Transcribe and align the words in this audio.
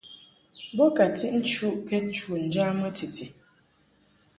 Bo 0.75 0.85
ka 0.95 1.05
tiʼ 1.15 1.31
nchukɛd 1.37 2.05
chu 2.17 2.29
ŋjamɨ 2.45 2.87
titi. 2.97 3.25